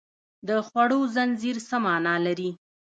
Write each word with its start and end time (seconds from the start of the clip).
د 0.47 0.49
خوړو 0.67 0.99
زنځیر 1.15 1.57
څه 1.67 1.75
مانا 1.85 2.15
لري 2.25 2.51